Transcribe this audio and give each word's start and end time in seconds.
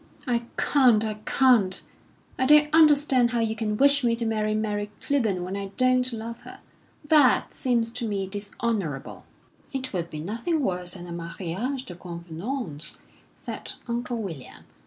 "I 0.25 0.45
can't, 0.57 1.05
I 1.05 1.13
can't! 1.27 1.79
I 2.39 2.47
don't 2.47 2.73
understand 2.73 3.29
how 3.29 3.39
you 3.41 3.55
can 3.55 3.77
wish 3.77 4.03
me 4.03 4.15
to 4.15 4.25
marry 4.25 4.55
Mary 4.55 4.89
Clibborn 4.99 5.43
when 5.43 5.55
I 5.55 5.67
don't 5.77 6.11
love 6.11 6.41
her. 6.41 6.59
That 7.07 7.53
seems 7.53 7.91
to 7.93 8.07
me 8.07 8.25
dishonourable." 8.25 9.25
"It 9.71 9.93
would 9.93 10.09
be 10.09 10.19
nothing 10.21 10.61
worse 10.63 10.95
than 10.95 11.05
a 11.05 11.11
mariage 11.11 11.85
de 11.85 11.93
convenance," 11.93 12.97
said 13.35 13.73
Uncle 13.87 14.19
William. 14.19 14.63